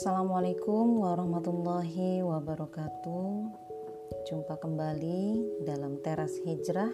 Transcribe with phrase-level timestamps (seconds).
[0.00, 3.52] Assalamualaikum warahmatullahi wabarakatuh.
[4.32, 6.88] Jumpa kembali dalam teras hijrah.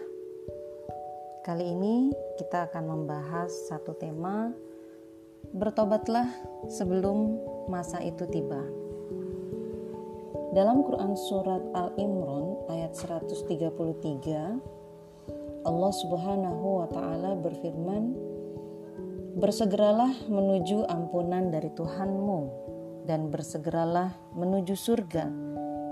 [1.39, 4.51] Kali ini kita akan membahas satu tema
[5.55, 6.27] Bertobatlah
[6.67, 7.39] sebelum
[7.71, 8.59] masa itu tiba.
[10.51, 18.19] Dalam Quran surat Al-Imran ayat 133 Allah Subhanahu wa taala berfirman
[19.39, 22.67] Bersegeralah menuju ampunan dari Tuhanmu
[23.07, 25.31] dan bersegeralah menuju surga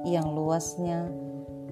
[0.03, 1.07] yang luasnya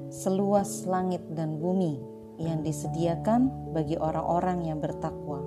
[0.07, 1.99] seluas langit dan bumi
[2.41, 5.43] yang disediakan bagi orang-orang yang bertakwa.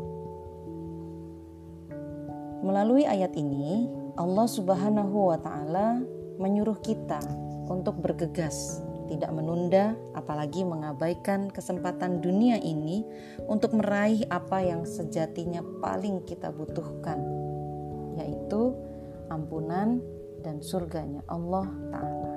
[2.62, 6.02] Melalui ayat ini, Allah Subhanahu wa taala
[6.36, 7.18] menyuruh kita
[7.66, 13.06] untuk bergegas, tidak menunda apalagi mengabaikan kesempatan dunia ini
[13.46, 17.22] untuk meraih apa yang sejatinya paling kita butuhkan,
[18.18, 18.74] yaitu
[19.36, 20.00] ampunan
[20.40, 22.34] dan surganya Allah Ta'ala.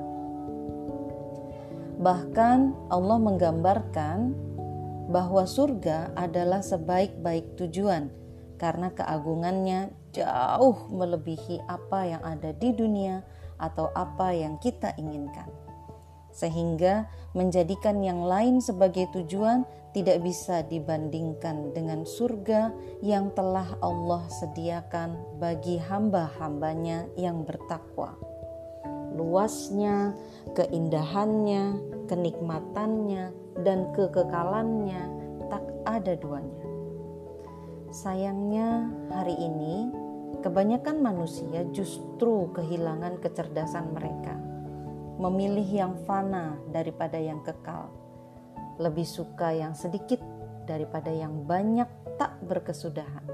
[1.99, 2.59] Bahkan
[2.91, 4.17] Allah menggambarkan
[5.09, 8.13] bahwa surga adalah sebaik-baik tujuan
[8.59, 13.23] karena keagungannya jauh melebihi apa yang ada di dunia
[13.59, 15.68] atau apa yang kita inginkan.
[16.29, 22.69] Sehingga menjadikan yang lain sebagai tujuan tidak bisa dibandingkan dengan surga
[23.01, 28.13] yang telah Allah sediakan bagi hamba-hambanya yang bertakwa.
[29.17, 30.13] Luasnya,
[30.53, 33.33] keindahannya, kenikmatannya,
[33.65, 35.01] dan kekekalannya
[35.49, 36.65] tak ada duanya.
[37.89, 39.89] Sayangnya, hari ini
[40.45, 44.37] kebanyakan manusia justru kehilangan kecerdasan mereka,
[45.19, 47.91] memilih yang fana daripada yang kekal
[48.79, 50.23] lebih suka yang sedikit
[50.63, 53.27] daripada yang banyak tak berkesudahan.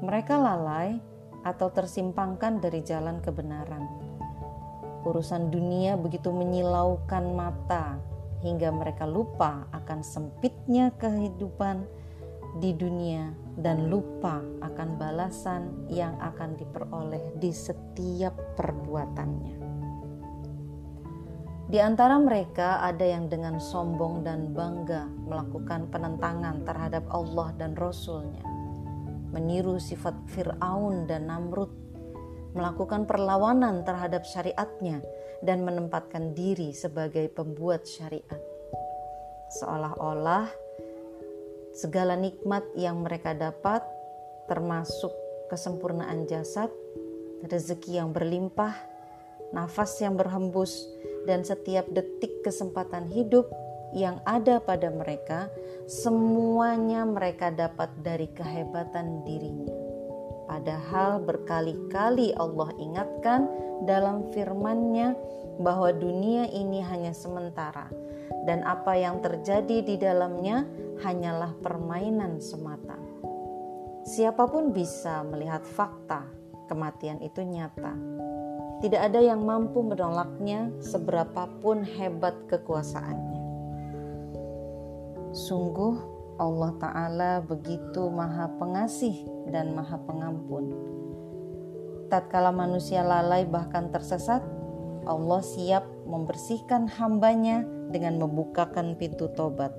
[0.00, 0.96] Mereka lalai
[1.44, 3.84] atau tersimpangkan dari jalan kebenaran.
[5.06, 8.00] Urusan dunia begitu menyilaukan mata
[8.42, 11.86] hingga mereka lupa akan sempitnya kehidupan
[12.56, 13.30] di dunia
[13.60, 19.65] dan lupa akan balasan yang akan diperoleh di setiap perbuatannya.
[21.66, 28.46] Di antara mereka ada yang dengan sombong dan bangga melakukan penentangan terhadap Allah dan Rasul-Nya,
[29.34, 31.74] meniru sifat Fir'aun dan Namrud,
[32.54, 35.02] melakukan perlawanan terhadap syariatnya
[35.42, 38.38] dan menempatkan diri sebagai pembuat syariat.
[39.58, 40.46] Seolah-olah
[41.74, 43.82] segala nikmat yang mereka dapat
[44.46, 45.10] termasuk
[45.50, 46.70] kesempurnaan jasad,
[47.42, 48.78] rezeki yang berlimpah,
[49.50, 50.86] nafas yang berhembus,
[51.26, 53.50] dan setiap detik kesempatan hidup
[53.94, 55.50] yang ada pada mereka,
[55.86, 59.74] semuanya mereka dapat dari kehebatan dirinya.
[60.46, 63.50] Padahal berkali-kali Allah ingatkan
[63.82, 65.18] dalam firman-Nya
[65.58, 67.90] bahwa dunia ini hanya sementara
[68.46, 70.62] dan apa yang terjadi di dalamnya
[71.02, 72.94] hanyalah permainan semata.
[74.06, 76.30] Siapa pun bisa melihat fakta
[76.70, 77.94] kematian itu nyata
[78.84, 83.42] tidak ada yang mampu menolaknya seberapapun hebat kekuasaannya.
[85.32, 85.96] Sungguh
[86.36, 89.16] Allah Ta'ala begitu maha pengasih
[89.48, 90.72] dan maha pengampun.
[92.12, 94.44] Tatkala manusia lalai bahkan tersesat,
[95.08, 99.72] Allah siap membersihkan hambanya dengan membukakan pintu tobat.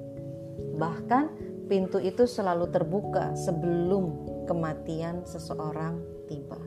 [0.78, 1.26] Bahkan
[1.70, 6.67] pintu itu selalu terbuka sebelum kematian seseorang tiba.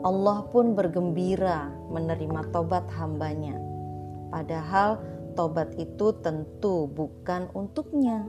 [0.00, 3.60] Allah pun bergembira menerima tobat hambanya.
[4.32, 4.96] Padahal
[5.36, 8.24] tobat itu tentu bukan untuknya.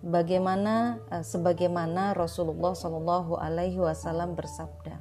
[0.00, 4.96] Bagaimana eh, sebagaimana Rasulullah Shallallahu Alaihi Wasallam bersabda,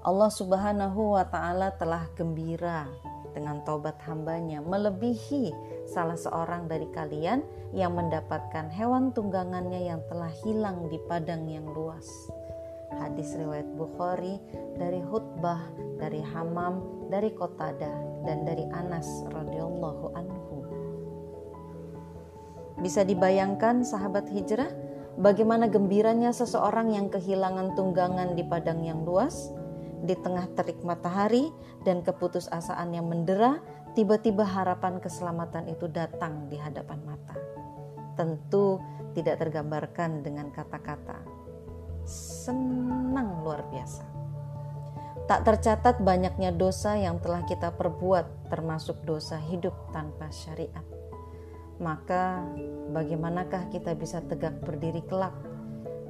[0.00, 2.88] Allah Subhanahu Wa Taala telah gembira
[3.36, 5.52] dengan tobat hambanya melebihi
[5.88, 12.04] salah seorang dari kalian yang mendapatkan hewan tunggangannya yang telah hilang di padang yang luas
[13.00, 14.36] hadis riwayat Bukhari
[14.76, 15.60] dari Hutbah,
[15.96, 17.92] dari Hamam, dari Kotada,
[18.24, 20.56] dan dari Anas radhiyallahu anhu.
[22.80, 24.72] Bisa dibayangkan sahabat hijrah
[25.20, 29.52] bagaimana gembiranya seseorang yang kehilangan tunggangan di padang yang luas,
[30.02, 31.52] di tengah terik matahari
[31.86, 33.62] dan keputusasaan yang mendera,
[33.94, 37.36] tiba-tiba harapan keselamatan itu datang di hadapan mata.
[38.18, 38.80] Tentu
[39.12, 41.41] tidak tergambarkan dengan kata-kata
[42.06, 44.04] senang luar biasa.
[45.30, 50.82] Tak tercatat banyaknya dosa yang telah kita perbuat, termasuk dosa hidup tanpa syariat.
[51.78, 52.42] Maka,
[52.90, 55.34] bagaimanakah kita bisa tegak berdiri kelak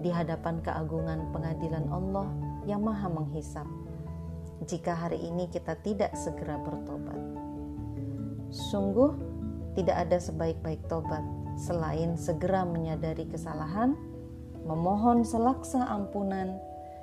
[0.03, 2.29] di hadapan keagungan pengadilan Allah
[2.67, 3.69] yang Maha Menghisap.
[4.67, 7.19] Jika hari ini kita tidak segera bertobat,
[8.51, 9.13] sungguh
[9.79, 11.25] tidak ada sebaik-baik tobat
[11.57, 13.97] selain segera menyadari kesalahan,
[14.67, 16.59] memohon selaksa ampunan,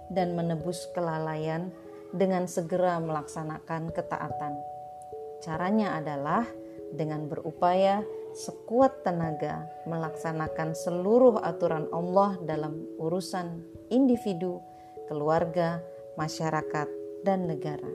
[0.10, 1.70] dan menebus kelalaian
[2.10, 4.58] dengan segera melaksanakan ketaatan.
[5.40, 6.44] Caranya adalah
[6.90, 8.02] dengan berupaya
[8.34, 13.62] sekuat tenaga melaksanakan seluruh aturan Allah dalam urusan
[13.94, 14.62] individu,
[15.06, 15.82] keluarga,
[16.18, 16.90] masyarakat,
[17.22, 17.94] dan negara.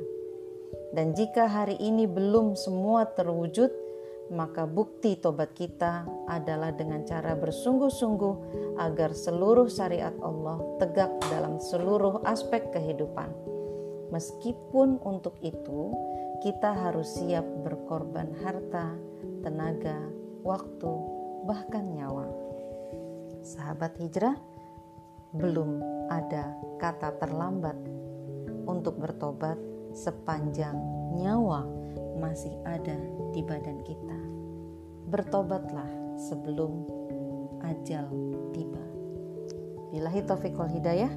[0.95, 3.84] Dan jika hari ini belum semua terwujud,
[4.33, 8.37] maka bukti tobat kita adalah dengan cara bersungguh-sungguh
[8.81, 13.29] agar seluruh syariat Allah tegak dalam seluruh aspek kehidupan.
[14.09, 15.93] Meskipun untuk itu
[16.41, 18.97] kita harus siap berkorban harta,
[19.45, 19.97] tenaga,
[20.41, 20.93] waktu,
[21.45, 22.29] bahkan nyawa.
[23.45, 24.37] Sahabat hijrah,
[25.37, 27.77] belum ada kata terlambat
[28.65, 29.59] untuk bertobat
[29.93, 30.77] sepanjang
[31.13, 31.67] nyawa
[32.17, 32.97] masih ada
[33.35, 34.19] di badan kita.
[35.11, 36.87] Bertobatlah sebelum
[37.67, 38.07] ajal
[38.55, 38.85] tiba.
[39.91, 41.11] Bilahi taufiq wal hidayah.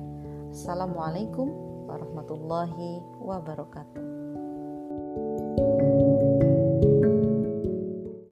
[0.50, 1.46] Assalamualaikum
[1.86, 4.17] warahmatullahi wabarakatuh.